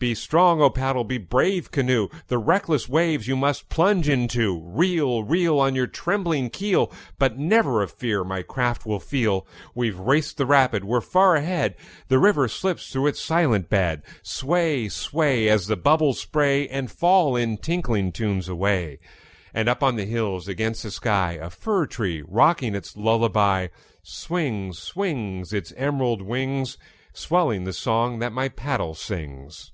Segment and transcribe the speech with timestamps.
[0.00, 1.02] Be strong, O paddle!
[1.02, 2.08] be brave, canoe!
[2.28, 4.62] The reckless waves you must plunge into.
[4.64, 5.58] Reel, reel.
[5.58, 9.44] On your trembling keel, But never a fear my craft will feel.
[9.74, 11.74] We've raced the rapid, we're far ahead!
[12.06, 14.04] The river slips through its silent bed.
[14.22, 19.00] Sway, sway, As the bubbles spray And fall in tinkling tunes away.
[19.52, 23.66] And up on the hills against the sky, A fir tree rocking its lullaby,
[24.04, 26.78] Swings, swings, Its emerald wings,
[27.14, 29.72] Swelling the song that my paddle sings.